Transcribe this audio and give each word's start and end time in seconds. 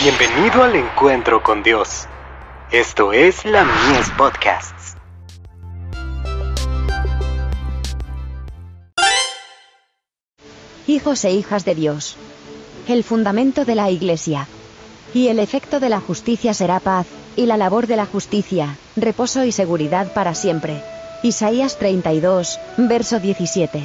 Bienvenido 0.00 0.62
al 0.62 0.76
encuentro 0.76 1.42
con 1.42 1.64
Dios. 1.64 2.06
Esto 2.70 3.12
es 3.12 3.44
la 3.44 3.64
Mies 3.64 4.08
Podcasts. 4.16 4.94
Hijos 10.86 11.24
e 11.24 11.32
hijas 11.32 11.64
de 11.64 11.74
Dios. 11.74 12.16
El 12.86 13.02
fundamento 13.02 13.64
de 13.64 13.74
la 13.74 13.90
Iglesia. 13.90 14.46
Y 15.14 15.28
el 15.28 15.40
efecto 15.40 15.80
de 15.80 15.88
la 15.88 15.98
justicia 15.98 16.54
será 16.54 16.78
paz, 16.78 17.08
y 17.34 17.46
la 17.46 17.56
labor 17.56 17.88
de 17.88 17.96
la 17.96 18.06
justicia, 18.06 18.76
reposo 18.94 19.42
y 19.42 19.50
seguridad 19.50 20.12
para 20.12 20.36
siempre. 20.36 20.80
Isaías 21.24 21.76
32, 21.76 22.60
verso 22.76 23.18
17. 23.18 23.82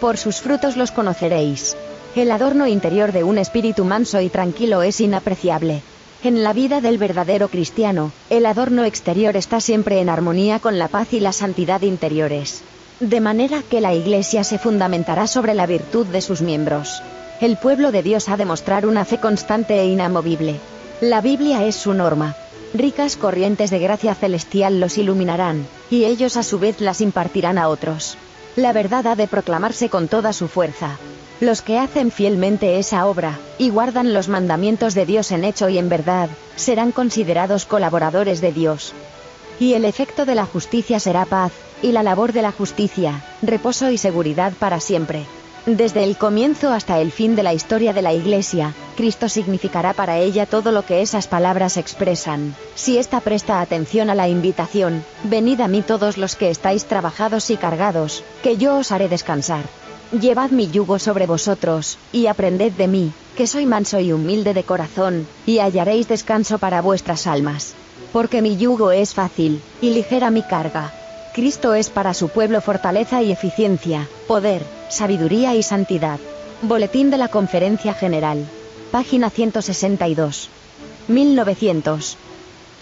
Por 0.00 0.18
sus 0.18 0.40
frutos 0.40 0.76
los 0.76 0.92
conoceréis. 0.92 1.76
El 2.14 2.30
adorno 2.30 2.66
interior 2.66 3.10
de 3.10 3.24
un 3.24 3.38
espíritu 3.38 3.86
manso 3.86 4.20
y 4.20 4.28
tranquilo 4.28 4.82
es 4.82 5.00
inapreciable. 5.00 5.80
En 6.22 6.44
la 6.44 6.52
vida 6.52 6.82
del 6.82 6.98
verdadero 6.98 7.48
cristiano, 7.48 8.12
el 8.28 8.44
adorno 8.44 8.84
exterior 8.84 9.34
está 9.34 9.60
siempre 9.62 9.98
en 9.98 10.10
armonía 10.10 10.58
con 10.58 10.78
la 10.78 10.88
paz 10.88 11.14
y 11.14 11.20
la 11.20 11.32
santidad 11.32 11.80
interiores. 11.80 12.62
De 13.00 13.20
manera 13.22 13.62
que 13.62 13.80
la 13.80 13.94
Iglesia 13.94 14.44
se 14.44 14.58
fundamentará 14.58 15.26
sobre 15.26 15.54
la 15.54 15.64
virtud 15.64 16.04
de 16.06 16.20
sus 16.20 16.42
miembros. 16.42 17.02
El 17.40 17.56
pueblo 17.56 17.90
de 17.92 18.02
Dios 18.02 18.28
ha 18.28 18.36
de 18.36 18.44
mostrar 18.44 18.84
una 18.84 19.06
fe 19.06 19.16
constante 19.16 19.80
e 19.80 19.86
inamovible. 19.86 20.56
La 21.00 21.22
Biblia 21.22 21.64
es 21.64 21.76
su 21.76 21.94
norma. 21.94 22.36
Ricas 22.74 23.16
corrientes 23.16 23.70
de 23.70 23.78
gracia 23.78 24.14
celestial 24.14 24.80
los 24.80 24.98
iluminarán, 24.98 25.66
y 25.90 26.04
ellos 26.04 26.36
a 26.36 26.42
su 26.42 26.58
vez 26.58 26.82
las 26.82 27.00
impartirán 27.00 27.56
a 27.56 27.68
otros. 27.68 28.18
La 28.54 28.74
verdad 28.74 29.06
ha 29.06 29.16
de 29.16 29.28
proclamarse 29.28 29.88
con 29.88 30.08
toda 30.08 30.34
su 30.34 30.46
fuerza. 30.46 30.98
Los 31.42 31.60
que 31.60 31.76
hacen 31.76 32.12
fielmente 32.12 32.78
esa 32.78 33.04
obra, 33.04 33.36
y 33.58 33.70
guardan 33.70 34.14
los 34.14 34.28
mandamientos 34.28 34.94
de 34.94 35.06
Dios 35.06 35.32
en 35.32 35.42
hecho 35.42 35.68
y 35.68 35.76
en 35.76 35.88
verdad, 35.88 36.28
serán 36.54 36.92
considerados 36.92 37.66
colaboradores 37.66 38.40
de 38.40 38.52
Dios. 38.52 38.92
Y 39.58 39.74
el 39.74 39.84
efecto 39.84 40.24
de 40.24 40.36
la 40.36 40.46
justicia 40.46 41.00
será 41.00 41.24
paz, 41.24 41.50
y 41.82 41.90
la 41.90 42.04
labor 42.04 42.32
de 42.32 42.42
la 42.42 42.52
justicia, 42.52 43.24
reposo 43.42 43.90
y 43.90 43.98
seguridad 43.98 44.52
para 44.52 44.78
siempre. 44.78 45.24
Desde 45.66 46.04
el 46.04 46.16
comienzo 46.16 46.72
hasta 46.72 47.00
el 47.00 47.10
fin 47.10 47.34
de 47.34 47.42
la 47.42 47.54
historia 47.54 47.92
de 47.92 48.02
la 48.02 48.12
Iglesia, 48.12 48.72
Cristo 48.96 49.28
significará 49.28 49.94
para 49.94 50.18
ella 50.18 50.46
todo 50.46 50.70
lo 50.70 50.86
que 50.86 51.02
esas 51.02 51.26
palabras 51.26 51.76
expresan. 51.76 52.54
Si 52.76 52.98
ésta 52.98 53.18
presta 53.18 53.60
atención 53.60 54.10
a 54.10 54.14
la 54.14 54.28
invitación, 54.28 55.04
venid 55.24 55.60
a 55.60 55.66
mí 55.66 55.82
todos 55.82 56.18
los 56.18 56.36
que 56.36 56.50
estáis 56.50 56.84
trabajados 56.84 57.50
y 57.50 57.56
cargados, 57.56 58.22
que 58.44 58.58
yo 58.58 58.76
os 58.76 58.92
haré 58.92 59.08
descansar. 59.08 59.64
Llevad 60.20 60.50
mi 60.50 60.70
yugo 60.70 60.98
sobre 60.98 61.26
vosotros, 61.26 61.96
y 62.12 62.26
aprended 62.26 62.72
de 62.72 62.86
mí, 62.86 63.12
que 63.34 63.46
soy 63.46 63.64
manso 63.64 63.98
y 63.98 64.12
humilde 64.12 64.52
de 64.52 64.62
corazón, 64.62 65.26
y 65.46 65.58
hallaréis 65.58 66.06
descanso 66.06 66.58
para 66.58 66.82
vuestras 66.82 67.26
almas. 67.26 67.72
Porque 68.12 68.42
mi 68.42 68.58
yugo 68.58 68.92
es 68.92 69.14
fácil, 69.14 69.62
y 69.80 69.88
ligera 69.88 70.30
mi 70.30 70.42
carga. 70.42 70.92
Cristo 71.34 71.72
es 71.72 71.88
para 71.88 72.12
su 72.12 72.28
pueblo 72.28 72.60
fortaleza 72.60 73.22
y 73.22 73.32
eficiencia, 73.32 74.06
poder, 74.28 74.62
sabiduría 74.90 75.54
y 75.54 75.62
santidad. 75.62 76.20
Boletín 76.60 77.10
de 77.10 77.16
la 77.16 77.28
Conferencia 77.28 77.94
General. 77.94 78.44
Página 78.90 79.30
162. 79.30 80.50
1900. 81.08 82.18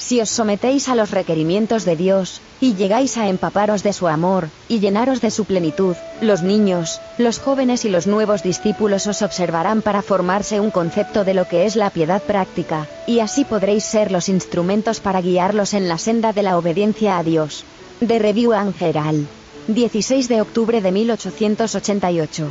Si 0.00 0.18
os 0.20 0.30
sometéis 0.30 0.88
a 0.88 0.94
los 0.94 1.10
requerimientos 1.10 1.84
de 1.84 1.94
Dios, 1.94 2.40
y 2.58 2.74
llegáis 2.74 3.18
a 3.18 3.28
empaparos 3.28 3.82
de 3.82 3.92
su 3.92 4.08
amor, 4.08 4.48
y 4.66 4.80
llenaros 4.80 5.20
de 5.20 5.30
su 5.30 5.44
plenitud, 5.44 5.94
los 6.22 6.42
niños, 6.42 7.00
los 7.18 7.38
jóvenes 7.38 7.84
y 7.84 7.90
los 7.90 8.06
nuevos 8.06 8.42
discípulos 8.42 9.06
os 9.06 9.20
observarán 9.20 9.82
para 9.82 10.02
formarse 10.02 10.58
un 10.58 10.70
concepto 10.70 11.22
de 11.24 11.34
lo 11.34 11.46
que 11.46 11.66
es 11.66 11.76
la 11.76 11.90
piedad 11.90 12.22
práctica, 12.22 12.88
y 13.06 13.20
así 13.20 13.44
podréis 13.44 13.84
ser 13.84 14.10
los 14.10 14.30
instrumentos 14.30 15.00
para 15.00 15.20
guiarlos 15.20 15.74
en 15.74 15.86
la 15.86 15.98
senda 15.98 16.32
de 16.32 16.42
la 16.42 16.56
obediencia 16.56 17.18
a 17.18 17.22
Dios. 17.22 17.64
De 18.00 18.18
Review 18.18 18.54
Angeral. 18.54 19.26
16 19.68 20.28
de 20.28 20.40
octubre 20.40 20.80
de 20.80 20.92
1888. 20.92 22.50